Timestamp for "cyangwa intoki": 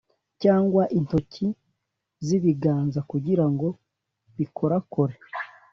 0.41-1.47